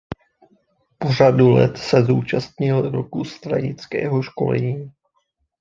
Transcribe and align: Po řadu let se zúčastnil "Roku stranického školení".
Po 0.97 1.13
řadu 1.13 1.51
let 1.51 1.77
se 1.77 2.01
zúčastnil 2.03 2.91
"Roku 2.91 3.23
stranického 3.23 4.21
školení". 4.21 4.91